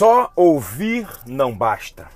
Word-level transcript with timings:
Só 0.00 0.32
ouvir 0.34 1.06
não 1.26 1.54
basta. 1.54 2.08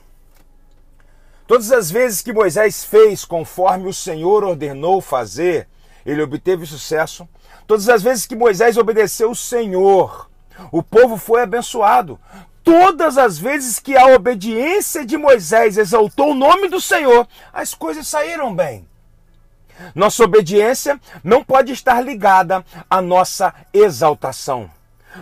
Todas 1.46 1.70
as 1.70 1.90
vezes 1.90 2.22
que 2.22 2.32
Moisés 2.32 2.82
fez 2.82 3.26
conforme 3.26 3.90
o 3.90 3.92
Senhor 3.92 4.42
ordenou 4.42 5.02
fazer, 5.02 5.68
ele 6.06 6.22
obteve 6.22 6.64
sucesso. 6.64 7.28
Todas 7.66 7.90
as 7.90 8.02
vezes 8.02 8.24
que 8.24 8.34
Moisés 8.34 8.78
obedeceu 8.78 9.32
o 9.32 9.36
Senhor, 9.36 10.30
o 10.72 10.82
povo 10.82 11.18
foi 11.18 11.42
abençoado. 11.42 12.18
Todas 12.62 13.18
as 13.18 13.36
vezes 13.36 13.78
que 13.78 13.94
a 13.94 14.14
obediência 14.14 15.04
de 15.04 15.18
Moisés 15.18 15.76
exaltou 15.76 16.30
o 16.30 16.34
nome 16.34 16.70
do 16.70 16.80
Senhor, 16.80 17.28
as 17.52 17.74
coisas 17.74 18.08
saíram 18.08 18.56
bem. 18.56 18.88
Nossa 19.94 20.24
obediência 20.24 20.98
não 21.22 21.44
pode 21.44 21.70
estar 21.70 22.00
ligada 22.00 22.64
à 22.88 23.02
nossa 23.02 23.54
exaltação. 23.74 24.70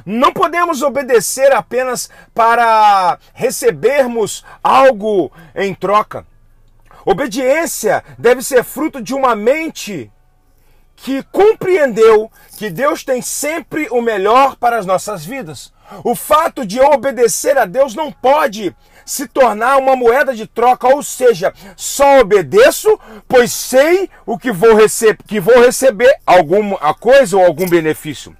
Não 0.05 0.33
podemos 0.33 0.83
obedecer 0.83 1.53
apenas 1.53 2.11
para 2.35 3.19
recebermos 3.35 4.45
algo 4.63 5.33
em 5.55 5.75
troca. 5.75 6.27
Obediência 7.05 8.05
deve 8.19 8.43
ser 8.43 8.63
fruto 8.63 9.03
de 9.03 9.15
uma 9.15 9.35
mente 9.35 10.11
que 10.95 11.23
compreendeu 11.25 12.31
que 12.57 12.71
Deus 12.71 13.03
tem 13.03 13.21
sempre 13.21 13.89
o 13.91 14.01
melhor 14.01 14.57
para 14.57 14.79
as 14.79 14.87
nossas 14.87 15.25
vidas. 15.25 15.73
O 16.05 16.15
fato 16.15 16.65
de 16.65 16.81
obedecer 16.81 17.59
a 17.59 17.65
Deus 17.65 17.95
não 17.95 18.13
pode 18.13 18.75
se 19.05 19.27
tornar 19.27 19.79
uma 19.79 19.97
moeda 19.97 20.33
de 20.33 20.47
troca, 20.47 20.87
ou 20.87 21.03
seja, 21.03 21.53
só 21.77 22.21
obedeço, 22.21 22.99
pois 23.27 23.53
sei 23.53 24.09
o 24.25 24.39
que 24.39 24.53
vou 24.53 24.75
receber, 24.75 25.19
que 25.27 25.41
vou 25.41 25.61
receber 25.61 26.15
alguma 26.25 26.95
coisa 26.95 27.37
ou 27.37 27.45
algum 27.45 27.69
benefício. 27.69 28.37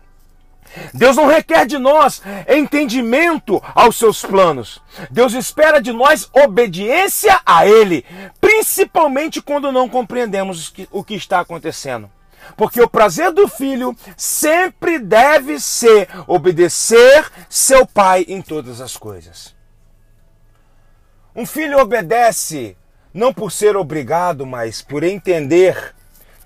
Deus 0.95 1.17
não 1.17 1.27
requer 1.27 1.67
de 1.67 1.79
nós 1.79 2.23
entendimento 2.49 3.63
aos 3.75 3.97
seus 3.97 4.23
planos. 4.23 4.81
Deus 5.11 5.35
espera 5.35 5.81
de 5.81 5.93
nós 5.93 6.29
obediência 6.33 7.41
a 7.45 7.67
Ele, 7.67 8.05
principalmente 8.41 9.41
quando 9.41 9.73
não 9.73 9.89
compreendemos 9.89 10.73
o 10.91 11.05
que 11.05 11.15
está 11.15 11.41
acontecendo. 11.41 12.11
Porque 12.57 12.81
o 12.81 12.89
prazer 12.89 13.33
do 13.33 13.47
filho 13.47 13.97
sempre 14.17 14.99
deve 14.99 15.61
ser 15.61 16.09
obedecer 16.27 17.31
seu 17.49 17.87
pai 17.87 18.25
em 18.29 18.43
todas 18.43 18.81
as 18.81 18.97
coisas. 18.97 19.55
Um 21.35 21.47
filho 21.47 21.79
obedece 21.79 22.77
não 23.15 23.33
por 23.33 23.53
ser 23.53 23.77
obrigado, 23.77 24.45
mas 24.45 24.83
por 24.83 25.03
entender 25.03 25.95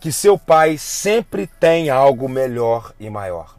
que 0.00 0.12
seu 0.12 0.38
pai 0.38 0.76
sempre 0.78 1.46
tem 1.46 1.90
algo 1.90 2.28
melhor 2.28 2.92
e 3.00 3.08
maior. 3.08 3.55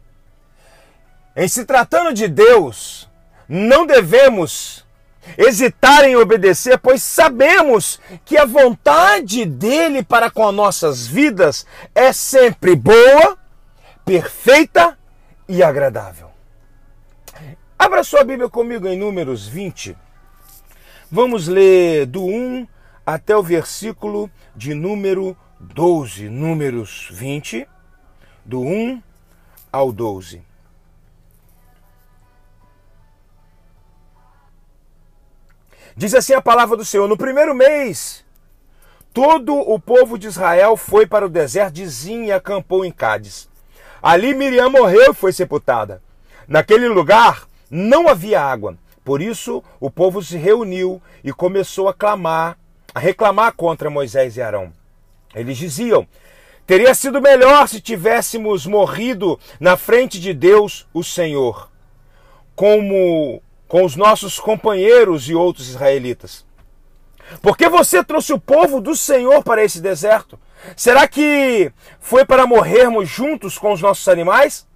Em 1.38 1.46
se 1.46 1.64
tratando 1.64 2.12
de 2.12 2.26
Deus, 2.26 3.08
não 3.48 3.86
devemos 3.86 4.84
hesitar 5.36 6.02
em 6.02 6.16
obedecer, 6.16 6.76
pois 6.80 7.00
sabemos 7.00 8.00
que 8.24 8.36
a 8.36 8.44
vontade 8.44 9.44
dele 9.44 10.02
para 10.02 10.32
com 10.32 10.50
nossas 10.50 11.06
vidas 11.06 11.64
é 11.94 12.12
sempre 12.12 12.74
boa, 12.74 13.38
perfeita 14.04 14.98
e 15.48 15.62
agradável. 15.62 16.28
Abra 17.78 18.02
sua 18.02 18.24
Bíblia 18.24 18.48
comigo 18.48 18.88
em 18.88 18.98
Números 18.98 19.46
20. 19.46 19.96
Vamos 21.08 21.46
ler 21.46 22.04
do 22.06 22.24
1 22.24 22.66
até 23.06 23.36
o 23.36 23.44
versículo 23.44 24.28
de 24.56 24.74
número 24.74 25.36
12. 25.60 26.28
Números 26.28 27.06
20, 27.12 27.64
do 28.44 28.60
1 28.60 29.00
ao 29.70 29.92
12. 29.92 30.47
Diz 35.98 36.14
assim 36.14 36.32
a 36.32 36.40
palavra 36.40 36.76
do 36.76 36.84
Senhor: 36.84 37.08
No 37.08 37.16
primeiro 37.16 37.52
mês, 37.56 38.24
todo 39.12 39.52
o 39.52 39.80
povo 39.80 40.16
de 40.16 40.28
Israel 40.28 40.76
foi 40.76 41.08
para 41.08 41.26
o 41.26 41.28
deserto 41.28 41.74
de 41.74 41.86
Zim 41.88 42.26
e 42.26 42.30
acampou 42.30 42.84
em 42.84 42.92
Cádiz. 42.92 43.50
Ali 44.00 44.32
Miriam 44.32 44.70
morreu 44.70 45.10
e 45.10 45.14
foi 45.14 45.32
sepultada. 45.32 46.00
Naquele 46.46 46.86
lugar 46.86 47.48
não 47.68 48.06
havia 48.06 48.40
água. 48.40 48.78
Por 49.04 49.20
isso 49.20 49.60
o 49.80 49.90
povo 49.90 50.22
se 50.22 50.36
reuniu 50.36 51.02
e 51.24 51.32
começou 51.32 51.88
a 51.88 51.94
clamar, 51.94 52.56
a 52.94 53.00
reclamar 53.00 53.54
contra 53.54 53.90
Moisés 53.90 54.36
e 54.36 54.40
Arão. 54.40 54.72
Eles 55.34 55.58
diziam: 55.58 56.06
Teria 56.64 56.94
sido 56.94 57.20
melhor 57.20 57.66
se 57.66 57.80
tivéssemos 57.80 58.66
morrido 58.66 59.36
na 59.58 59.76
frente 59.76 60.20
de 60.20 60.32
Deus, 60.32 60.86
o 60.94 61.02
Senhor. 61.02 61.68
Como 62.54 63.42
com 63.68 63.84
os 63.84 63.94
nossos 63.94 64.40
companheiros 64.40 65.28
e 65.28 65.34
outros 65.34 65.68
israelitas? 65.68 66.44
Porque 67.42 67.68
você 67.68 68.02
trouxe 68.02 68.32
o 68.32 68.40
povo 68.40 68.80
do 68.80 68.96
Senhor 68.96 69.44
para 69.44 69.62
esse 69.62 69.80
deserto? 69.80 70.38
Será 70.74 71.06
que 71.06 71.70
foi 72.00 72.24
para 72.24 72.46
morrermos 72.46 73.08
juntos 73.08 73.58
com 73.58 73.72
os 73.72 73.82
nossos 73.82 74.08
animais? 74.08 74.66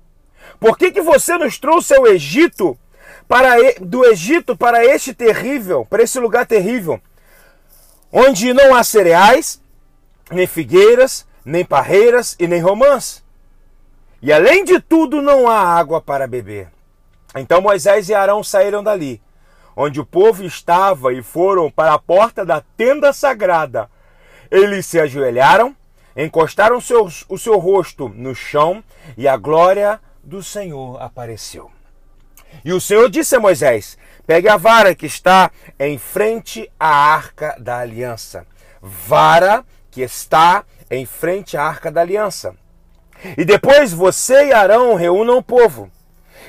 Por 0.60 0.76
que, 0.76 0.92
que 0.92 1.00
você 1.00 1.36
nos 1.38 1.58
trouxe 1.58 1.94
ao 1.94 2.06
Egito, 2.06 2.78
para, 3.26 3.56
do 3.81 4.04
Egito 4.04 4.56
para 4.56 4.84
este 4.84 5.14
terrível, 5.14 5.86
para 5.88 6.02
esse 6.02 6.20
lugar 6.20 6.47
terrível, 6.47 7.00
onde 8.12 8.52
não 8.52 8.75
há 8.75 8.84
cereais, 8.84 9.60
nem 10.31 10.47
figueiras, 10.47 11.26
nem 11.44 11.64
parreiras 11.64 12.36
e 12.38 12.47
nem 12.47 12.60
romãs? 12.60 13.25
E 14.20 14.32
além 14.32 14.64
de 14.64 14.78
tudo, 14.78 15.20
não 15.20 15.48
há 15.48 15.58
água 15.58 16.00
para 16.00 16.28
beber. 16.28 16.69
Então 17.34 17.62
Moisés 17.62 18.09
e 18.09 18.15
Arão 18.15 18.44
saíram 18.44 18.82
dali, 18.82 19.20
onde 19.75 20.00
o 20.00 20.06
povo 20.06 20.44
estava, 20.44 21.12
e 21.15 21.22
foram 21.22 21.70
para 21.70 21.94
a 21.94 21.98
porta 21.98 22.44
da 22.44 22.62
tenda 22.76 23.12
sagrada. 23.12 23.88
Eles 24.50 24.84
se 24.84 25.00
ajoelharam, 25.00 25.75
encostaram 26.15 26.81
seus, 26.81 27.25
o 27.28 27.38
seu 27.38 27.59
rosto 27.59 28.09
no 28.09 28.34
chão, 28.34 28.84
e 29.16 29.26
a 29.26 29.37
glória 29.37 29.98
do 30.22 30.43
Senhor 30.43 31.00
apareceu. 31.03 31.70
E 32.62 32.72
o 32.72 32.81
Senhor 32.81 33.09
disse 33.09 33.34
a 33.34 33.41
Moisés: 33.41 33.97
Pegue 34.26 34.49
a 34.49 34.59
vara 34.59 34.94
que 34.94 35.06
está 35.06 35.50
em 35.78 35.97
frente 35.97 36.70
à 36.78 36.88
arca 36.88 37.56
da 37.59 37.78
aliança. 37.78 38.47
Vara 38.82 39.64
que 39.91 40.03
está 40.03 40.64
em 40.91 41.06
frente 41.06 41.56
à 41.56 41.64
arca 41.64 41.91
da 41.91 42.03
aliança. 42.03 42.54
E 43.38 43.44
depois 43.44 43.93
você 43.93 44.49
e 44.49 44.53
Arão 44.53 44.94
reúnam 44.97 45.38
o 45.38 45.43
povo 45.43 45.91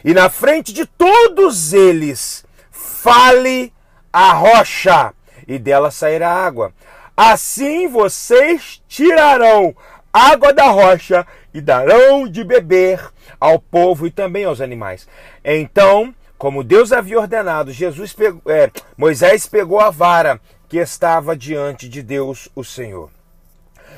e 0.03 0.13
na 0.13 0.29
frente 0.29 0.73
de 0.73 0.85
todos 0.85 1.73
eles 1.73 2.45
fale 2.71 3.73
a 4.11 4.33
rocha, 4.33 5.13
e 5.47 5.57
dela 5.57 5.91
sairá 5.91 6.29
água. 6.29 6.73
Assim 7.15 7.87
vocês 7.87 8.81
tirarão 8.87 9.75
água 10.11 10.53
da 10.53 10.67
rocha 10.67 11.25
e 11.53 11.61
darão 11.61 12.27
de 12.27 12.43
beber 12.43 12.99
ao 13.39 13.59
povo 13.59 14.07
e 14.07 14.11
também 14.11 14.45
aos 14.45 14.61
animais. 14.61 15.07
Então, 15.43 16.13
como 16.37 16.63
Deus 16.63 16.91
havia 16.91 17.19
ordenado, 17.19 17.71
Jesus 17.71 18.13
pegou, 18.13 18.41
é, 18.51 18.69
Moisés 18.97 19.47
pegou 19.47 19.79
a 19.79 19.89
vara 19.89 20.39
que 20.67 20.77
estava 20.77 21.35
diante 21.35 21.87
de 21.87 22.01
Deus, 22.01 22.49
o 22.55 22.63
Senhor. 22.63 23.09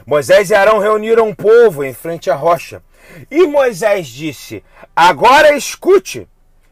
Moisés 0.05 0.49
e 0.49 0.55
Arão 0.55 0.79
reuniram 0.79 1.29
o 1.29 1.35
povo 1.35 1.83
em 1.83 1.93
frente 1.93 2.29
à 2.29 2.35
rocha. 2.35 2.83
E 3.29 3.45
Moisés 3.45 4.07
disse: 4.07 4.63
Agora 4.95 5.55
escute, 5.55 6.27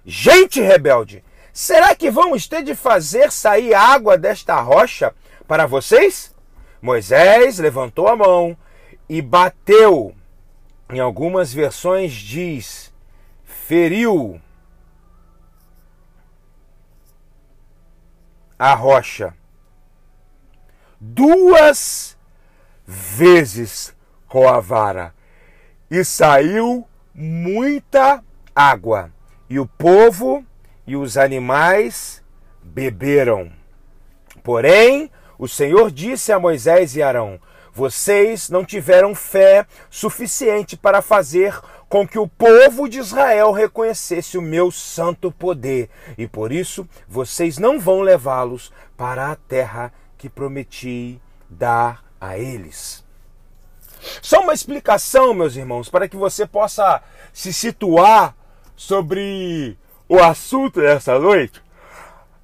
gente 0.05 0.61
rebelde, 0.61 1.23
será 1.51 1.95
que 1.95 2.11
vamos 2.11 2.47
ter 2.47 2.63
de 2.63 2.75
fazer 2.75 3.31
sair 3.31 3.73
água 3.73 4.17
desta 4.17 4.59
rocha 4.59 5.13
para 5.47 5.65
vocês? 5.65 6.33
Moisés 6.81 7.59
levantou 7.59 8.07
a 8.07 8.15
mão 8.15 8.57
e 9.07 9.21
bateu. 9.21 10.15
Em 10.89 10.99
algumas 10.99 11.53
versões 11.53 12.11
diz: 12.13 12.93
feriu 13.43 14.41
a 18.59 18.73
rocha 18.75 19.33
duas 20.99 22.17
vezes 22.85 23.95
com 24.27 24.47
a 24.47 24.59
vara 24.59 25.13
e 25.93 26.03
saiu 26.03 26.87
muita 27.13 28.23
água, 28.55 29.11
e 29.47 29.59
o 29.59 29.67
povo 29.67 30.43
e 30.87 30.95
os 30.95 31.17
animais 31.17 32.23
beberam. 32.63 33.51
Porém, 34.43 35.11
o 35.37 35.47
Senhor 35.47 35.91
disse 35.91 36.31
a 36.31 36.39
Moisés 36.39 36.95
e 36.95 37.03
Arão: 37.03 37.39
Vocês 37.71 38.49
não 38.49 38.65
tiveram 38.65 39.13
fé 39.13 39.67
suficiente 39.87 40.75
para 40.75 40.99
fazer 40.99 41.61
com 41.87 42.07
que 42.07 42.17
o 42.17 42.27
povo 42.27 42.89
de 42.89 42.97
Israel 42.97 43.51
reconhecesse 43.51 44.35
o 44.35 44.41
meu 44.41 44.71
santo 44.71 45.31
poder, 45.31 45.91
e 46.17 46.27
por 46.27 46.51
isso 46.51 46.89
vocês 47.07 47.59
não 47.59 47.79
vão 47.79 48.01
levá-los 48.01 48.73
para 48.97 49.31
a 49.31 49.35
terra 49.35 49.93
que 50.17 50.27
prometi 50.27 51.21
dar 51.47 52.03
a 52.19 52.35
eles. 52.35 53.02
Só 54.21 54.41
uma 54.41 54.53
explicação, 54.53 55.33
meus 55.33 55.55
irmãos, 55.55 55.89
para 55.89 56.07
que 56.07 56.17
você 56.17 56.45
possa 56.45 57.01
se 57.31 57.53
situar 57.53 58.35
sobre 58.75 59.77
o 60.07 60.19
assunto 60.19 60.81
dessa 60.81 61.17
noite. 61.19 61.61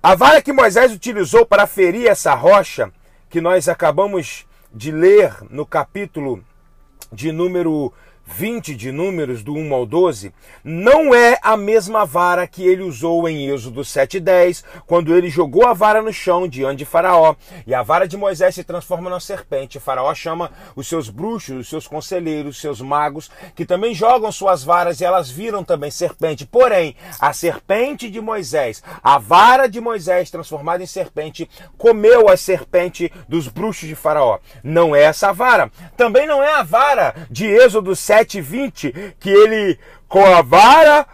A 0.01 0.15
vara 0.15 0.41
que 0.41 0.53
Moisés 0.53 0.91
utilizou 0.91 1.45
para 1.45 1.67
ferir 1.67 2.07
essa 2.07 2.33
rocha, 2.33 2.91
que 3.29 3.41
nós 3.41 3.67
acabamos 3.67 4.45
de 4.73 4.91
ler 4.91 5.35
no 5.50 5.65
capítulo 5.65 6.44
de 7.11 7.31
número 7.31 7.94
20 8.36 8.76
de 8.76 8.92
Números, 8.92 9.44
do 9.44 9.54
1 9.54 9.74
ao 9.74 9.86
12, 9.86 10.31
não 10.64 11.14
é 11.14 11.38
a 11.42 11.58
mesma 11.58 12.06
vara 12.06 12.48
que 12.48 12.66
ele 12.66 12.84
usou 12.84 13.28
em 13.28 13.50
Êxodo 13.50 13.81
7,10, 13.81 14.64
quando 14.86 15.16
ele 15.16 15.30
jogou 15.30 15.66
a 15.66 15.74
vara 15.74 16.02
no 16.02 16.14
chão 16.14 16.48
diante 16.48 16.80
de 16.80 16.86
Faraó, 16.86 17.36
e 17.66 17.74
a 17.74 17.81
vara 17.81 18.08
de 18.08 18.16
Moisés 18.16 18.56
se 18.56 18.64
transforma 18.64 19.10
numa 19.10 19.20
serpente. 19.20 19.80
Faraó 19.80 20.14
chama 20.14 20.52
os 20.76 20.88
seus 20.88 21.10
bruxos, 21.10 21.58
os 21.58 21.70
seus 21.70 21.88
conselheiros, 21.88 22.56
os 22.56 22.62
seus 22.62 22.80
magos, 22.81 23.31
que 23.56 23.66
também 23.66 23.94
jogam 23.94 24.31
suas 24.31 24.64
varas 24.64 25.02
e 25.02 25.06
elas 25.06 25.30
viram 25.30 25.64
também 25.64 25.92
serpente. 25.92 26.46
Porém, 26.46 26.96
a 27.20 27.34
serpente 27.34 28.10
de 28.10 28.22
Moisés, 28.22 28.84
a 29.04 29.18
vara 29.18 29.68
de 29.68 29.81
Moisés 29.81 30.30
transformada 30.30 30.84
em 30.84 30.88
serpente, 30.88 31.50
comeu 31.78 32.30
a 32.30 32.38
serpente 32.38 33.12
dos 33.28 33.48
bruxos 33.48 33.90
de 33.90 33.96
Faraó. 33.96 34.38
Não 34.64 34.96
é 34.96 35.02
essa 35.02 35.34
vara. 35.34 35.72
Também 35.98 36.28
não 36.28 36.44
é 36.44 36.54
a 36.54 36.64
vara 36.64 37.16
de 37.30 37.46
Êxodo 37.46 37.96
7 37.96 38.19
7,20, 38.24 39.16
que 39.19 39.30
ele 39.30 39.80
com 40.07 40.25
a 40.25 40.42
vara 40.42 41.06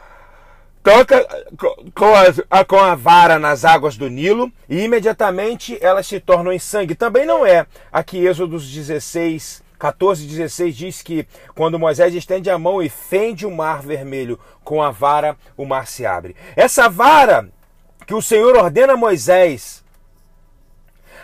toca 0.83 1.25
com 1.95 2.13
a, 2.49 2.63
com 2.63 2.77
a 2.77 2.93
vara 2.93 3.39
nas 3.39 3.65
águas 3.65 3.97
do 3.97 4.07
Nilo 4.07 4.51
e 4.69 4.83
imediatamente 4.83 5.77
elas 5.81 6.05
se 6.05 6.19
tornam 6.19 6.53
em 6.53 6.59
sangue. 6.59 6.93
Também 6.93 7.25
não 7.25 7.45
é. 7.45 7.65
Aqui 7.91 8.23
Êxodo 8.25 8.59
16, 8.59 9.63
14, 9.79 10.27
16 10.27 10.75
diz 10.75 11.01
que 11.01 11.27
quando 11.55 11.79
Moisés 11.79 12.13
estende 12.13 12.49
a 12.51 12.57
mão 12.59 12.83
e 12.83 12.89
fende 12.89 13.47
o 13.47 13.51
mar 13.51 13.81
vermelho 13.81 14.39
com 14.63 14.81
a 14.81 14.91
vara, 14.91 15.35
o 15.57 15.65
mar 15.65 15.87
se 15.87 16.05
abre. 16.05 16.35
Essa 16.55 16.87
vara 16.87 17.49
que 18.05 18.13
o 18.13 18.21
Senhor 18.21 18.55
ordena 18.55 18.93
a 18.93 18.97
Moisés 18.97 19.83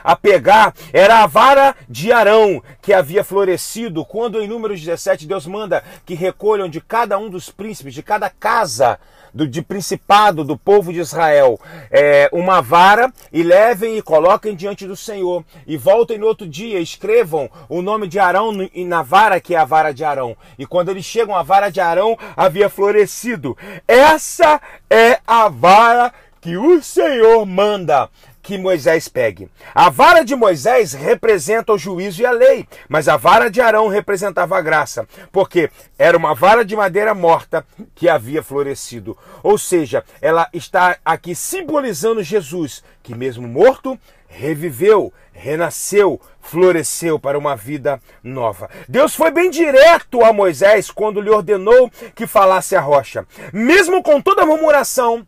a 0.03 0.15
pegar 0.15 0.73
era 0.93 1.23
a 1.23 1.27
vara 1.27 1.75
de 1.87 2.11
Arão 2.11 2.61
que 2.81 2.93
havia 2.93 3.23
florescido 3.23 4.03
quando 4.05 4.41
em 4.41 4.47
Números 4.47 4.79
17 4.79 5.27
Deus 5.27 5.45
manda 5.45 5.83
que 6.05 6.13
recolham 6.13 6.69
de 6.69 6.81
cada 6.81 7.17
um 7.17 7.29
dos 7.29 7.49
príncipes, 7.49 7.93
de 7.93 8.03
cada 8.03 8.29
casa 8.29 8.99
do, 9.33 9.47
de 9.47 9.61
principado 9.61 10.43
do 10.43 10.57
povo 10.57 10.91
de 10.91 10.99
Israel 10.99 11.59
é, 11.89 12.29
uma 12.31 12.61
vara 12.61 13.11
e 13.31 13.43
levem 13.43 13.97
e 13.97 14.01
coloquem 14.01 14.55
diante 14.55 14.85
do 14.85 14.95
Senhor 14.95 15.43
e 15.65 15.77
voltem 15.77 16.17
no 16.17 16.27
outro 16.27 16.47
dia, 16.47 16.79
escrevam 16.79 17.49
o 17.69 17.81
nome 17.81 18.07
de 18.07 18.19
Arão 18.19 18.51
e 18.73 18.83
na 18.83 19.01
vara 19.01 19.39
que 19.39 19.55
é 19.55 19.57
a 19.57 19.65
vara 19.65 19.93
de 19.93 20.03
Arão. 20.03 20.35
E 20.57 20.65
quando 20.65 20.89
eles 20.89 21.05
chegam, 21.05 21.35
a 21.35 21.43
vara 21.43 21.69
de 21.69 21.79
Arão 21.79 22.17
havia 22.35 22.69
florescido. 22.69 23.57
Essa 23.87 24.61
é 24.89 25.19
a 25.25 25.47
vara 25.47 26.13
que 26.41 26.57
o 26.57 26.81
Senhor 26.81 27.45
manda 27.45 28.09
que 28.41 28.57
Moisés 28.57 29.07
pegue. 29.07 29.49
A 29.73 29.89
vara 29.89 30.23
de 30.23 30.35
Moisés 30.35 30.93
representa 30.93 31.73
o 31.73 31.77
juízo 31.77 32.21
e 32.21 32.25
a 32.25 32.31
lei, 32.31 32.67
mas 32.89 33.07
a 33.07 33.17
vara 33.17 33.49
de 33.49 33.61
Arão 33.61 33.87
representava 33.87 34.57
a 34.57 34.61
graça, 34.61 35.07
porque 35.31 35.69
era 35.97 36.17
uma 36.17 36.33
vara 36.33 36.65
de 36.65 36.75
madeira 36.75 37.13
morta 37.13 37.65
que 37.93 38.09
havia 38.09 38.41
florescido. 38.41 39.17
Ou 39.43 39.57
seja, 39.57 40.03
ela 40.21 40.49
está 40.53 40.97
aqui 41.05 41.35
simbolizando 41.35 42.23
Jesus, 42.23 42.83
que 43.03 43.13
mesmo 43.15 43.47
morto, 43.47 43.97
reviveu, 44.27 45.13
renasceu, 45.33 46.19
floresceu 46.39 47.19
para 47.19 47.37
uma 47.37 47.55
vida 47.55 47.99
nova. 48.23 48.69
Deus 48.87 49.13
foi 49.13 49.31
bem 49.31 49.49
direto 49.49 50.23
a 50.23 50.31
Moisés 50.31 50.89
quando 50.89 51.21
lhe 51.21 51.29
ordenou 51.29 51.91
que 52.15 52.25
falasse 52.25 52.75
a 52.75 52.81
rocha. 52.81 53.25
Mesmo 53.51 54.01
com 54.01 54.21
toda 54.21 54.43
a 54.43 54.45
murmuração, 54.45 55.25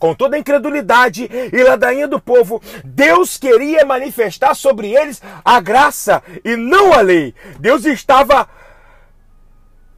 com 0.00 0.14
toda 0.14 0.34
a 0.34 0.38
incredulidade 0.38 1.28
e 1.52 1.62
ladainha 1.62 2.08
do 2.08 2.18
povo, 2.18 2.60
Deus 2.82 3.36
queria 3.36 3.84
manifestar 3.84 4.54
sobre 4.54 4.96
eles 4.96 5.22
a 5.44 5.60
graça 5.60 6.22
e 6.42 6.56
não 6.56 6.94
a 6.94 7.02
lei. 7.02 7.34
Deus 7.60 7.84
estava. 7.84 8.48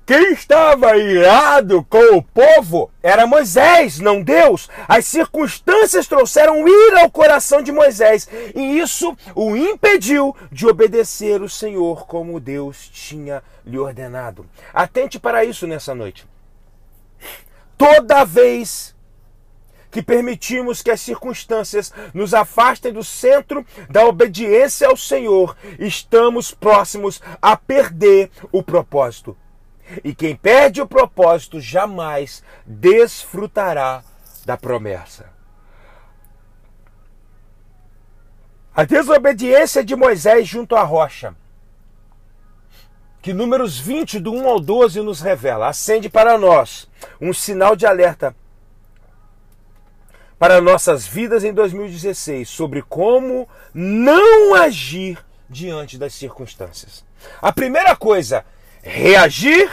Quem 0.04 0.32
estava 0.32 0.96
irado 0.96 1.86
com 1.88 2.16
o 2.16 2.22
povo 2.22 2.90
era 3.00 3.28
Moisés, 3.28 4.00
não 4.00 4.20
Deus. 4.20 4.68
As 4.88 5.06
circunstâncias 5.06 6.08
trouxeram 6.08 6.66
ira 6.66 7.02
ao 7.02 7.10
coração 7.10 7.62
de 7.62 7.70
Moisés 7.70 8.28
e 8.56 8.80
isso 8.80 9.16
o 9.36 9.56
impediu 9.56 10.34
de 10.50 10.66
obedecer 10.66 11.40
o 11.40 11.48
Senhor 11.48 12.04
como 12.08 12.40
Deus 12.40 12.90
tinha 12.92 13.40
lhe 13.64 13.78
ordenado. 13.78 14.44
Atente 14.74 15.20
para 15.20 15.44
isso 15.44 15.68
nessa 15.68 15.94
noite. 15.94 16.26
Toda 17.78 18.24
vez 18.24 18.91
que 19.92 20.02
permitimos 20.02 20.80
que 20.82 20.90
as 20.90 21.02
circunstâncias 21.02 21.92
nos 22.14 22.32
afastem 22.32 22.94
do 22.94 23.04
centro 23.04 23.64
da 23.90 24.06
obediência 24.06 24.88
ao 24.88 24.96
Senhor, 24.96 25.54
estamos 25.78 26.52
próximos 26.52 27.20
a 27.42 27.54
perder 27.56 28.30
o 28.50 28.62
propósito. 28.62 29.36
E 30.02 30.14
quem 30.14 30.34
perde 30.34 30.80
o 30.80 30.86
propósito 30.86 31.60
jamais 31.60 32.42
desfrutará 32.64 34.02
da 34.46 34.56
promessa. 34.56 35.30
A 38.74 38.84
desobediência 38.84 39.84
de 39.84 39.94
Moisés 39.94 40.48
junto 40.48 40.74
à 40.74 40.82
rocha, 40.82 41.36
que 43.20 43.34
números 43.34 43.78
20, 43.78 44.18
do 44.18 44.32
1 44.32 44.48
ao 44.48 44.58
12, 44.58 45.02
nos 45.02 45.20
revela, 45.20 45.68
acende 45.68 46.08
para 46.08 46.38
nós 46.38 46.88
um 47.20 47.34
sinal 47.34 47.76
de 47.76 47.84
alerta 47.84 48.34
para 50.42 50.60
nossas 50.60 51.06
vidas 51.06 51.44
em 51.44 51.54
2016 51.54 52.48
sobre 52.48 52.82
como 52.82 53.48
não 53.72 54.56
agir 54.56 55.16
diante 55.48 55.96
das 55.96 56.14
circunstâncias. 56.14 57.04
A 57.40 57.52
primeira 57.52 57.94
coisa, 57.94 58.44
reagir 58.82 59.70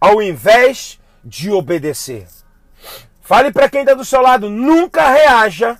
ao 0.00 0.22
invés 0.22 0.98
de 1.22 1.50
obedecer. 1.50 2.26
Fale 3.20 3.52
para 3.52 3.68
quem 3.68 3.82
está 3.82 3.92
do 3.92 4.02
seu 4.02 4.22
lado, 4.22 4.48
nunca 4.48 5.06
reaja 5.06 5.78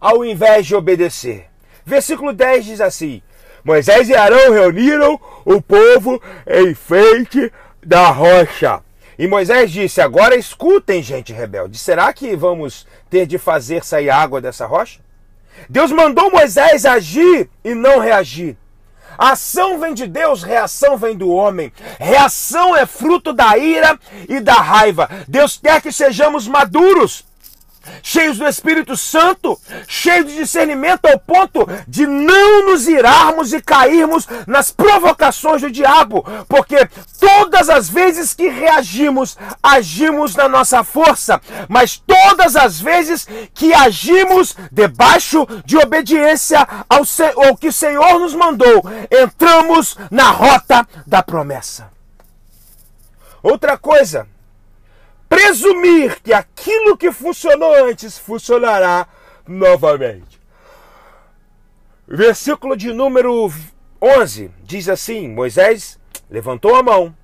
ao 0.00 0.24
invés 0.24 0.66
de 0.66 0.74
obedecer. 0.74 1.46
Versículo 1.86 2.32
10 2.32 2.64
diz 2.64 2.80
assim: 2.80 3.22
Moisés 3.62 4.08
e 4.08 4.16
Arão 4.16 4.50
reuniram 4.50 5.20
o 5.44 5.62
povo 5.62 6.20
em 6.48 6.74
frente 6.74 7.52
da 7.80 8.10
rocha. 8.10 8.82
E 9.20 9.28
Moisés 9.28 9.70
disse: 9.70 10.00
Agora 10.00 10.34
escutem, 10.34 11.02
gente 11.02 11.30
rebelde. 11.30 11.76
Será 11.76 12.10
que 12.10 12.34
vamos 12.34 12.86
ter 13.10 13.26
de 13.26 13.36
fazer 13.36 13.84
sair 13.84 14.08
água 14.08 14.40
dessa 14.40 14.64
rocha? 14.64 14.98
Deus 15.68 15.92
mandou 15.92 16.30
Moisés 16.30 16.86
agir 16.86 17.50
e 17.62 17.74
não 17.74 17.98
reagir. 17.98 18.56
Ação 19.18 19.78
vem 19.78 19.92
de 19.92 20.06
Deus, 20.06 20.42
reação 20.42 20.96
vem 20.96 21.14
do 21.14 21.28
homem. 21.28 21.70
Reação 21.98 22.74
é 22.74 22.86
fruto 22.86 23.34
da 23.34 23.58
ira 23.58 23.98
e 24.26 24.40
da 24.40 24.54
raiva. 24.54 25.06
Deus 25.28 25.58
quer 25.62 25.82
que 25.82 25.92
sejamos 25.92 26.48
maduros 26.48 27.26
cheios 28.02 28.38
do 28.38 28.46
Espírito 28.46 28.96
Santo, 28.96 29.58
cheios 29.86 30.26
de 30.26 30.36
discernimento 30.36 31.06
ao 31.06 31.18
ponto 31.18 31.66
de 31.86 32.06
não 32.06 32.66
nos 32.66 32.88
irarmos 32.88 33.52
e 33.52 33.60
cairmos 33.60 34.26
nas 34.46 34.70
provocações 34.70 35.62
do 35.62 35.70
diabo, 35.70 36.24
porque 36.48 36.88
todas 37.18 37.68
as 37.68 37.88
vezes 37.88 38.34
que 38.34 38.48
reagimos, 38.48 39.36
agimos 39.62 40.34
na 40.34 40.48
nossa 40.48 40.82
força, 40.82 41.40
mas 41.68 41.96
todas 41.96 42.56
as 42.56 42.80
vezes 42.80 43.26
que 43.54 43.72
agimos 43.72 44.56
debaixo 44.70 45.46
de 45.64 45.76
obediência 45.76 46.66
ao, 46.88 47.02
ao 47.46 47.56
que 47.56 47.68
o 47.68 47.72
Senhor 47.72 48.18
nos 48.18 48.34
mandou, 48.34 48.82
entramos 49.10 49.96
na 50.10 50.30
rota 50.30 50.86
da 51.06 51.22
promessa. 51.22 51.90
Outra 53.42 53.78
coisa, 53.78 54.26
presumir 55.30 56.20
que 56.20 56.32
aquilo 56.32 56.96
que 56.96 57.12
funcionou 57.12 57.72
antes 57.86 58.18
funcionará 58.18 59.06
novamente. 59.46 60.40
Versículo 62.06 62.76
de 62.76 62.92
número 62.92 63.50
11 64.02 64.50
diz 64.64 64.88
assim: 64.88 65.28
Moisés 65.28 66.00
levantou 66.28 66.74
a 66.74 66.82
mão, 66.82 67.14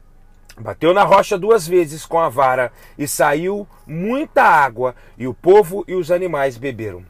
bateu 0.57 0.95
na 0.95 1.03
rocha 1.03 1.37
duas 1.37 1.67
vezes 1.67 2.07
com 2.07 2.21
a 2.21 2.29
vara 2.29 2.73
e 2.97 3.09
saiu 3.09 3.67
muita 3.85 4.45
água, 4.45 4.95
e 5.19 5.27
o 5.27 5.35
povo 5.35 5.85
e 5.89 5.95
os 5.95 6.13
animais 6.13 6.57
beberam. 6.57 7.05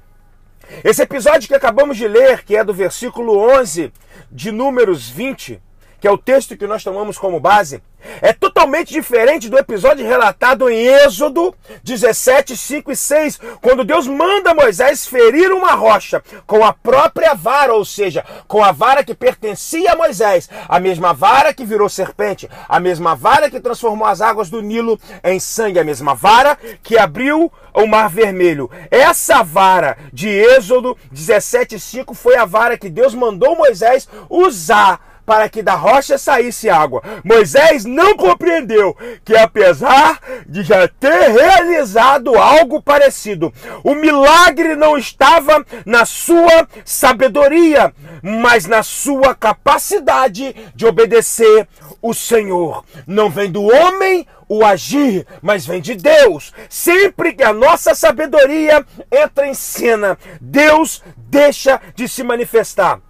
Esse 0.82 1.02
episódio 1.02 1.46
que 1.46 1.54
acabamos 1.54 1.98
de 1.98 2.08
ler, 2.08 2.42
que 2.42 2.56
é 2.56 2.64
do 2.64 2.72
versículo 2.72 3.38
11 3.38 3.92
de 4.32 4.50
Números 4.50 5.08
20, 5.08 5.62
que 6.00 6.06
é 6.06 6.10
o 6.10 6.18
texto 6.18 6.56
que 6.56 6.66
nós 6.66 6.84
tomamos 6.84 7.18
como 7.18 7.40
base, 7.40 7.82
é 8.20 8.32
totalmente 8.32 8.92
diferente 8.92 9.48
do 9.48 9.58
episódio 9.58 10.06
relatado 10.06 10.68
em 10.70 10.86
Êxodo 10.86 11.54
17, 11.82 12.56
5 12.56 12.92
e 12.92 12.96
6, 12.96 13.40
quando 13.60 13.84
Deus 13.84 14.06
manda 14.06 14.54
Moisés 14.54 15.06
ferir 15.06 15.52
uma 15.52 15.72
rocha 15.72 16.22
com 16.46 16.64
a 16.64 16.72
própria 16.72 17.34
vara, 17.34 17.74
ou 17.74 17.84
seja, 17.84 18.24
com 18.46 18.62
a 18.62 18.72
vara 18.72 19.04
que 19.04 19.14
pertencia 19.14 19.92
a 19.92 19.96
Moisés, 19.96 20.48
a 20.68 20.78
mesma 20.78 21.12
vara 21.12 21.52
que 21.52 21.64
virou 21.64 21.88
serpente, 21.88 22.48
a 22.68 22.78
mesma 22.78 23.14
vara 23.14 23.50
que 23.50 23.60
transformou 23.60 24.06
as 24.06 24.20
águas 24.20 24.48
do 24.48 24.62
Nilo 24.62 24.98
em 25.24 25.40
sangue, 25.40 25.78
a 25.78 25.84
mesma 25.84 26.14
vara 26.14 26.56
que 26.82 26.96
abriu 26.96 27.52
o 27.74 27.86
Mar 27.86 28.08
Vermelho. 28.08 28.70
Essa 28.90 29.42
vara 29.42 29.98
de 30.12 30.28
Êxodo 30.28 30.96
17, 31.10 31.78
5 31.78 32.14
foi 32.14 32.36
a 32.36 32.44
vara 32.44 32.78
que 32.78 32.88
Deus 32.88 33.14
mandou 33.14 33.56
Moisés 33.56 34.08
usar 34.30 35.15
para 35.26 35.48
que 35.48 35.60
da 35.60 35.74
rocha 35.74 36.16
saísse 36.16 36.70
água. 36.70 37.02
Moisés 37.24 37.84
não 37.84 38.16
compreendeu 38.16 38.96
que, 39.24 39.36
apesar 39.36 40.20
de 40.46 40.62
já 40.62 40.86
ter 40.86 41.32
realizado 41.32 42.38
algo 42.38 42.80
parecido, 42.80 43.52
o 43.82 43.94
milagre 43.94 44.76
não 44.76 44.96
estava 44.96 45.66
na 45.84 46.06
sua 46.06 46.68
sabedoria, 46.84 47.92
mas 48.22 48.66
na 48.66 48.84
sua 48.84 49.34
capacidade 49.34 50.54
de 50.74 50.86
obedecer 50.86 51.68
o 52.00 52.14
Senhor. 52.14 52.84
Não 53.06 53.28
vem 53.28 53.50
do 53.50 53.64
homem 53.64 54.26
o 54.48 54.64
agir, 54.64 55.26
mas 55.42 55.66
vem 55.66 55.80
de 55.80 55.94
Deus. 55.96 56.52
Sempre 56.68 57.32
que 57.32 57.42
a 57.42 57.52
nossa 57.52 57.94
sabedoria 57.94 58.84
entra 59.10 59.48
em 59.48 59.54
cena, 59.54 60.16
Deus 60.40 61.02
deixa 61.16 61.80
de 61.96 62.08
se 62.08 62.22
manifestar. 62.22 63.00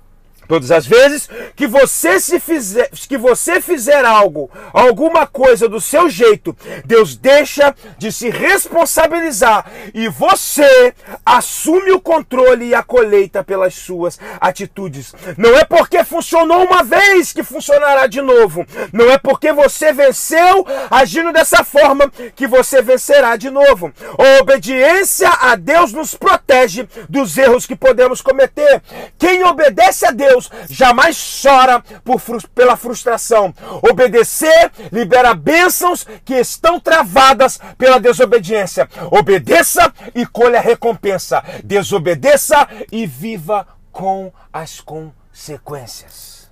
Todas 0.49 0.71
as 0.71 0.87
vezes 0.87 1.29
que 1.55 1.67
você 1.67 2.21
se 2.21 2.39
fizer, 2.39 2.91
que 3.09 3.19
você 3.19 3.61
fizer 3.61 4.05
algo, 4.05 4.51
alguma 4.73 5.27
coisa 5.27 5.69
do 5.69 5.81
seu 5.81 6.09
jeito, 6.09 6.57
Deus 6.85 7.17
deixa 7.17 7.75
de 7.99 8.13
se 8.13 8.31
responsabilizar 8.31 9.71
e 9.95 10.09
você 10.09 10.95
assume 11.25 11.93
o 11.93 12.01
controle 12.01 12.67
e 12.67 12.75
a 12.75 12.83
colheita 12.83 13.43
pelas 13.43 13.75
suas 13.75 14.19
atitudes. 14.41 15.15
Não 15.37 15.57
é 15.57 15.65
porque 15.65 16.05
funcionou 16.05 16.65
uma 16.65 16.83
vez 16.83 17.33
que 17.33 17.43
funcionará 17.43 18.07
de 18.07 18.21
novo. 18.21 18.67
Não 18.93 19.11
é 19.11 19.19
porque 19.19 19.53
você 19.53 19.93
venceu 19.93 20.67
agindo 20.91 21.33
dessa 21.33 21.65
forma 21.65 22.11
que 22.35 22.47
você 22.47 22.83
vencerá 22.83 23.37
de 23.37 23.51
novo. 23.51 23.93
A 24.19 24.41
obediência 24.41 25.29
a 25.29 25.57
Deus 25.57 25.93
nos 25.93 26.15
protege 26.15 26.89
dos 27.09 27.37
erros 27.37 27.67
que 27.67 27.75
podemos 27.75 28.21
cometer. 28.21 28.83
Quem 29.19 29.43
obedece 29.45 30.07
a 30.07 30.11
Deus 30.11 30.36
Deus 30.37 30.51
jamais 30.69 31.17
chora 31.43 31.83
por, 32.05 32.21
pela 32.55 32.77
frustração. 32.77 33.55
Obedecer 33.83 34.71
libera 34.93 35.35
bênçãos 35.35 36.07
que 36.25 36.35
estão 36.35 36.79
travadas 36.79 37.59
pela 37.79 37.99
desobediência. 37.99 38.89
Obedeça 39.11 39.93
e 40.15 40.27
colha 40.27 40.59
a 40.59 40.63
recompensa. 40.63 41.43
Desobedeça 41.65 42.69
e 42.93 43.07
viva 43.07 43.67
com 43.91 44.33
as 44.53 44.81
consequências. 44.81 46.51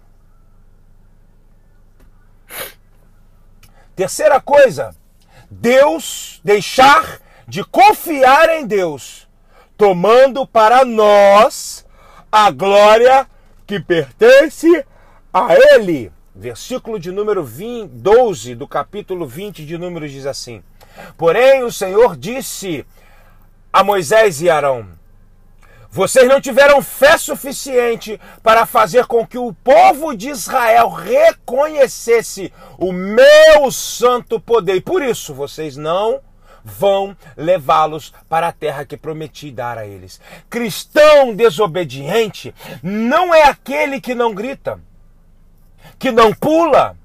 Terceira 3.95 4.41
coisa, 4.41 4.97
Deus 5.49 6.41
deixar 6.43 7.21
de 7.47 7.63
confiar 7.63 8.49
em 8.49 8.67
Deus, 8.67 9.29
tomando 9.77 10.45
para 10.47 10.85
nós 10.85 11.85
a 12.33 12.51
glória 12.51 13.29
que 13.67 13.81
pertence 13.81 14.85
a 15.33 15.55
ele. 15.55 16.13
Versículo 16.35 16.99
de 16.99 17.13
número 17.13 17.45
20, 17.45 17.91
12 17.91 18.55
do 18.57 18.67
capítulo 18.67 19.27
20 19.27 19.65
de 19.65 19.79
Números 19.79 20.11
diz 20.11 20.27
assim: 20.27 20.63
Porém, 21.17 21.63
o 21.63 21.71
Senhor 21.71 22.17
disse 22.17 22.85
a 23.73 23.85
Moisés 23.85 24.43
e 24.43 24.51
Arão: 24.51 24.89
Vocês 25.89 26.29
não 26.29 26.41
tiveram 26.41 26.83
fé 26.83 27.17
suficiente 27.17 28.21
para 28.43 28.67
fazer 28.67 29.07
com 29.07 29.25
que 29.25 29.39
o 29.39 29.53
povo 29.53 30.17
de 30.17 30.29
Israel 30.29 30.89
reconhecesse 30.89 32.53
o 32.79 32.93
meu 32.93 33.71
santo 33.71 34.41
poder. 34.41 34.83
Por 34.83 35.03
isso 35.03 35.33
vocês 35.33 35.77
não 35.77 36.21
vão 36.65 37.17
levá-los 37.37 38.13
para 38.29 38.49
a 38.49 38.53
terra 38.53 38.85
que 38.85 38.97
prometi 38.97 39.51
dar 39.51 39.77
a 39.77 39.87
eles. 39.87 40.21
Cristão 40.49 41.35
desobediente 41.35 42.55
não 42.83 43.35
é 43.35 43.43
aquele 43.43 44.01
que 44.01 44.15
não 44.15 44.35
grita, 44.35 44.81
que 45.99 46.11
não 46.11 46.33
pula, 46.33 46.97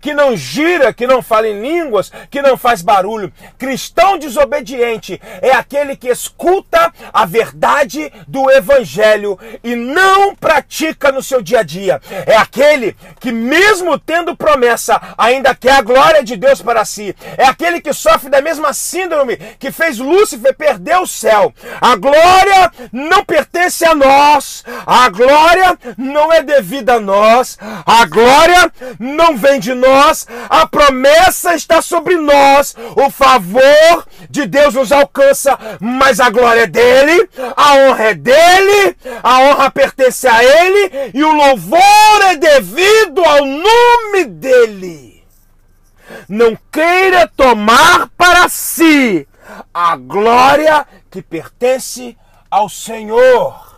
que 0.00 0.14
não 0.14 0.36
gira, 0.36 0.92
que 0.92 1.06
não 1.06 1.22
fala 1.22 1.48
em 1.48 1.60
línguas, 1.60 2.10
que 2.30 2.42
não 2.42 2.56
faz 2.56 2.82
barulho. 2.82 3.32
Cristão 3.58 4.18
desobediente 4.18 5.20
é 5.40 5.52
aquele 5.52 5.96
que 5.96 6.08
escuta 6.08 6.92
a 7.12 7.24
verdade 7.24 8.12
do 8.26 8.50
evangelho 8.50 9.38
e 9.62 9.74
não 9.74 10.34
pratica 10.34 11.12
no 11.12 11.22
seu 11.22 11.42
dia 11.42 11.60
a 11.60 11.62
dia. 11.62 12.00
É 12.26 12.36
aquele 12.36 12.96
que, 13.20 13.32
mesmo 13.32 13.98
tendo 13.98 14.36
promessa, 14.36 15.00
ainda 15.16 15.54
quer 15.54 15.72
a 15.72 15.82
glória 15.82 16.22
de 16.22 16.36
Deus 16.36 16.60
para 16.62 16.84
si. 16.84 17.14
É 17.36 17.44
aquele 17.44 17.80
que 17.80 17.92
sofre 17.92 18.30
da 18.30 18.40
mesma 18.40 18.72
síndrome 18.72 19.36
que 19.58 19.70
fez 19.70 19.98
Lúcifer 19.98 20.54
perder 20.54 20.98
o 20.98 21.06
céu. 21.06 21.52
A 21.80 21.96
glória 21.96 22.70
não 22.92 23.24
pertence 23.24 23.84
a 23.84 23.94
nós. 23.94 24.64
A 24.86 25.08
glória 25.08 25.78
não 25.96 26.32
é 26.32 26.42
devida 26.42 26.94
a 26.94 27.00
nós. 27.00 27.58
A 27.86 28.04
glória 28.06 28.72
não 28.98 29.36
vem 29.36 29.58
de 29.58 29.73
nós, 29.74 30.26
a 30.48 30.66
promessa 30.66 31.54
está 31.54 31.82
sobre 31.82 32.16
nós, 32.16 32.74
o 32.96 33.10
favor 33.10 34.06
de 34.30 34.46
Deus 34.46 34.74
nos 34.74 34.92
alcança, 34.92 35.58
mas 35.80 36.20
a 36.20 36.30
glória 36.30 36.62
é 36.62 36.66
dele, 36.66 37.28
a 37.56 37.74
honra 37.74 38.04
é 38.04 38.14
dele, 38.14 38.96
a 39.22 39.40
honra 39.40 39.70
pertence 39.70 40.26
a 40.26 40.42
ele 40.42 41.10
e 41.12 41.22
o 41.22 41.32
louvor 41.32 42.22
é 42.22 42.36
devido 42.36 43.24
ao 43.24 43.44
nome 43.44 44.24
dele. 44.26 45.24
Não 46.28 46.56
queira 46.70 47.26
tomar 47.26 48.08
para 48.16 48.48
si 48.48 49.26
a 49.72 49.96
glória 49.96 50.86
que 51.10 51.22
pertence 51.22 52.16
ao 52.50 52.68
Senhor. 52.68 53.73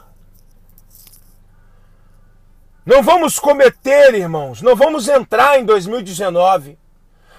Não 2.87 3.03
vamos 3.03 3.41
cometer, 3.41 4.15
irmãos, 4.15 4.63
não 4.63 4.77
vamos 4.77 5.09
entrar 5.09 5.59
em 5.59 5.65
2019 5.65 6.79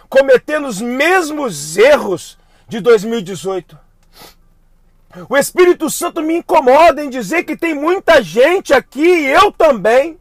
cometendo 0.10 0.68
os 0.68 0.82
mesmos 0.82 1.78
erros 1.78 2.38
de 2.68 2.82
2018. 2.82 3.80
O 5.30 5.38
Espírito 5.38 5.90
Santo 5.90 6.22
me 6.22 6.38
incomoda 6.38 7.02
em 7.02 7.10
dizer 7.10 7.44
que 7.44 7.56
tem 7.56 7.74
muita 7.74 8.22
gente 8.22 8.74
aqui, 8.74 9.08
eu 9.26 9.50
também, 9.50 10.20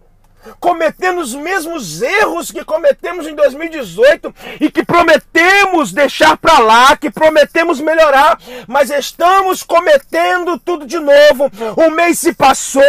cometendo 0.58 1.20
os 1.20 1.34
mesmos 1.34 2.02
erros 2.02 2.50
que 2.50 2.64
cometemos 2.64 3.26
em 3.26 3.34
2018 3.34 4.34
e 4.60 4.70
que 4.70 4.84
prometemos 4.84 5.92
deixar 5.92 6.36
para 6.36 6.58
lá, 6.58 6.96
que 6.96 7.10
prometemos 7.10 7.80
melhorar, 7.80 8.38
mas 8.66 8.90
estamos 8.90 9.62
cometendo 9.62 10.58
tudo 10.58 10.86
de 10.86 10.98
novo. 10.98 11.50
O 11.76 11.90
mês 11.90 12.18
se 12.18 12.32
passou, 12.32 12.82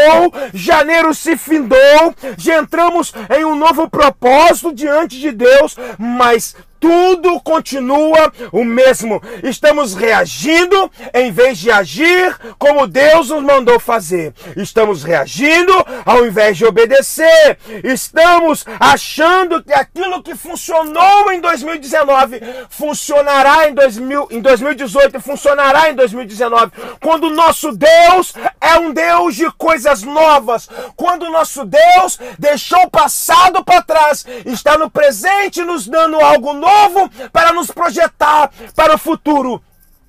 janeiro 0.54 1.14
se 1.14 1.38
findou, 1.38 2.16
já 2.38 2.58
entramos 2.58 3.14
em 3.36 3.46
um 3.46 3.56
novo 3.56 3.90
propósito 3.90 4.74
diante 4.74 5.20
de 5.20 5.32
Deus, 5.32 5.76
mas 5.98 6.56
tudo 6.80 7.40
continua 7.42 8.32
o 8.52 8.64
mesmo. 8.64 9.22
Estamos 9.44 9.94
reagindo 9.96 10.92
em 11.14 11.32
vez 11.32 11.58
de 11.58 11.72
agir 11.72 12.36
como 12.58 12.88
Deus 12.88 13.30
nos 13.30 13.44
mandou 13.44 13.80
fazer. 13.80 14.34
Estamos 14.56 15.04
reagindo 15.04 15.74
ao 16.06 16.26
invés 16.26 16.58
de 16.58 16.66
obedecer. 16.66 17.58
Estamos 17.84 18.66
achando 18.80 19.64
que 19.64 19.74
aquilo 19.74 20.22
que 20.22 20.36
funcionou 20.36 21.32
em 21.32 21.40
2019 21.40 22.42
funcionará 22.70 23.68
em, 23.70 23.74
2000, 23.74 24.28
em 24.32 24.42
2018 24.42 25.18
e 25.18 25.20
funcionará 25.20 25.90
em 25.90 25.96
2019. 25.96 26.72
Quando 27.02 27.26
o 27.26 27.34
nosso 27.34 27.72
Deus 27.72 28.34
é 28.62 28.78
um 28.78 28.92
Deus 28.92 29.36
de 29.36 29.50
coisas 29.52 30.04
novas. 30.04 30.70
Quando 30.96 31.24
o 31.24 31.32
nosso 31.32 31.66
Deus 31.66 32.20
deixou 32.38 32.84
o 32.84 32.90
passado 32.90 33.64
para 33.64 33.82
trás, 33.82 34.26
está 34.46 34.78
no 34.78 34.90
presente 34.90 35.64
nos 35.64 35.88
dando 35.88 36.20
algo 36.20 36.54
novo 36.54 36.67
novo 36.68 37.10
para 37.32 37.54
nos 37.54 37.72
projetar 37.72 38.52
para 38.76 38.96
o 38.96 38.98
futuro. 38.98 39.62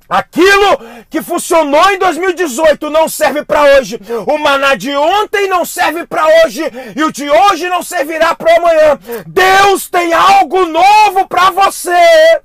Aquilo 0.09 0.79
que 1.11 1.21
funcionou 1.21 1.91
em 1.91 1.99
2018 1.99 2.88
não 2.88 3.09
serve 3.11 3.45
para 3.45 3.62
hoje. 3.77 4.00
O 4.27 4.38
maná 4.38 4.75
de 4.75 4.97
ontem 4.97 5.49
não 5.49 5.67
serve 5.67 6.07
para 6.07 6.25
hoje 6.27 6.62
e 6.97 7.05
o 7.05 7.12
de 7.12 7.29
hoje 7.29 7.69
não 7.69 7.83
servirá 7.83 8.35
para 8.35 8.57
amanhã. 8.57 8.99
Deus 9.27 9.91
tem 9.91 10.15
algo 10.15 10.65
novo 10.65 11.29
para 11.29 11.50
você. 11.50 12.41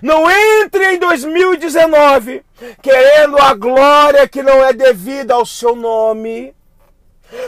Não 0.00 0.30
entre 0.30 0.94
em 0.94 0.98
2019 0.98 2.44
querendo 2.80 3.38
a 3.38 3.54
glória 3.54 4.28
que 4.28 4.42
não 4.42 4.64
é 4.64 4.72
devida 4.72 5.34
ao 5.34 5.46
seu 5.46 5.74
nome. 5.74 6.54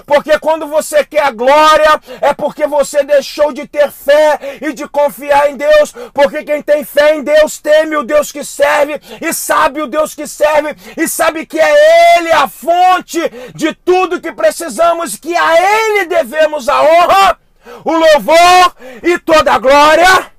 Porque 0.05 0.39
quando 0.39 0.67
você 0.67 1.05
quer 1.05 1.23
a 1.23 1.31
glória, 1.31 2.01
é 2.21 2.35
porque 2.35 2.67
você 2.67 3.03
deixou 3.03 3.53
de 3.53 3.67
ter 3.67 3.91
fé 3.91 4.59
e 4.61 4.73
de 4.73 4.87
confiar 4.87 5.51
em 5.51 5.57
Deus. 5.57 5.93
Porque 6.13 6.45
quem 6.45 6.63
tem 6.63 6.85
fé 6.85 7.17
em 7.17 7.23
Deus 7.23 7.59
teme 7.59 7.97
o 7.97 8.03
Deus 8.03 8.31
que 8.31 8.45
serve 8.45 9.01
e 9.21 9.33
sabe 9.33 9.81
o 9.81 9.87
Deus 9.87 10.15
que 10.15 10.27
serve 10.27 10.77
e 10.97 11.09
sabe 11.09 11.47
que 11.47 11.59
é 11.59 12.19
Ele 12.19 12.31
a 12.33 12.49
fonte 12.49 13.21
de 13.55 13.75
tudo 13.75 14.21
que 14.21 14.33
precisamos, 14.33 15.17
que 15.17 15.35
a 15.35 15.55
Ele 15.57 16.07
devemos 16.07 16.69
a 16.69 16.83
honra, 16.83 17.39
o 17.85 17.93
louvor 17.93 18.77
e 19.03 19.19
toda 19.19 19.53
a 19.53 19.59
glória. 19.59 20.31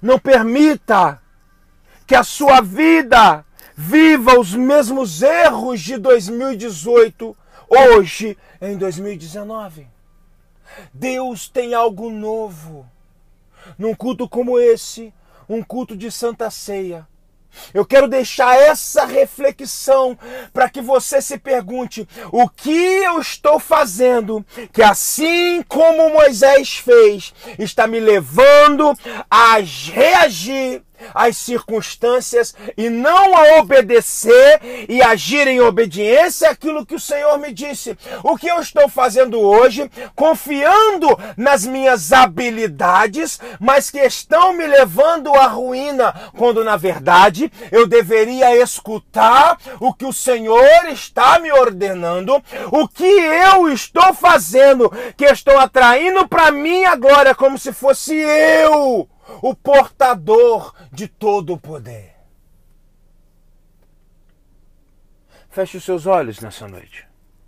Não 0.00 0.18
permita 0.18 1.20
que 2.06 2.14
a 2.14 2.22
sua 2.22 2.60
vida 2.60 3.44
viva 3.76 4.38
os 4.38 4.54
mesmos 4.54 5.22
erros 5.22 5.80
de 5.80 5.98
2018 5.98 7.36
hoje 7.68 8.36
em 8.60 8.76
2019. 8.76 9.86
Deus 10.92 11.48
tem 11.48 11.74
algo 11.74 12.10
novo. 12.10 12.86
Num 13.76 13.94
culto 13.94 14.28
como 14.28 14.58
esse, 14.58 15.12
um 15.48 15.62
culto 15.62 15.96
de 15.96 16.10
Santa 16.10 16.50
Ceia, 16.50 17.06
eu 17.72 17.84
quero 17.84 18.08
deixar 18.08 18.56
essa 18.56 19.04
reflexão 19.04 20.18
para 20.52 20.68
que 20.68 20.80
você 20.80 21.20
se 21.20 21.38
pergunte: 21.38 22.08
o 22.30 22.48
que 22.48 22.70
eu 22.70 23.20
estou 23.20 23.58
fazendo 23.58 24.44
que, 24.72 24.82
assim 24.82 25.62
como 25.62 26.10
Moisés 26.10 26.76
fez, 26.76 27.34
está 27.58 27.86
me 27.86 28.00
levando 28.00 28.96
a 29.30 29.58
reagir 29.58 30.82
as 31.14 31.36
circunstâncias 31.36 32.54
e 32.76 32.88
não 32.88 33.36
a 33.36 33.58
obedecer 33.58 34.86
e 34.88 35.02
agir 35.02 35.46
em 35.46 35.60
obediência 35.60 36.50
àquilo 36.50 36.84
que 36.84 36.94
o 36.94 37.00
Senhor 37.00 37.38
me 37.38 37.52
disse. 37.52 37.96
O 38.22 38.36
que 38.36 38.48
eu 38.48 38.60
estou 38.60 38.88
fazendo 38.88 39.40
hoje, 39.40 39.90
confiando 40.14 41.08
nas 41.36 41.66
minhas 41.66 42.12
habilidades, 42.12 43.40
mas 43.60 43.90
que 43.90 43.98
estão 43.98 44.52
me 44.52 44.66
levando 44.66 45.32
à 45.34 45.46
ruína, 45.46 46.14
quando 46.36 46.64
na 46.64 46.76
verdade 46.76 47.50
eu 47.70 47.86
deveria 47.86 48.56
escutar 48.56 49.58
o 49.80 49.92
que 49.92 50.04
o 50.04 50.12
Senhor 50.12 50.86
está 50.88 51.38
me 51.38 51.52
ordenando, 51.52 52.42
o 52.70 52.88
que 52.88 53.04
eu 53.04 53.68
estou 53.68 54.14
fazendo, 54.14 54.90
que 55.16 55.24
estou 55.24 55.58
atraindo 55.58 56.26
para 56.28 56.50
mim 56.50 56.84
a 56.84 56.94
glória 56.96 57.34
como 57.34 57.58
se 57.58 57.72
fosse 57.72 58.14
eu 58.14 59.08
o 59.42 59.54
portador 59.54 60.74
de 60.92 61.08
todo 61.08 61.54
o 61.54 61.58
poder. 61.58 62.14
Feche 65.48 65.78
os 65.78 65.84
seus 65.84 66.06
olhos 66.06 66.40
nessa 66.40 66.68
noite. 66.68 67.07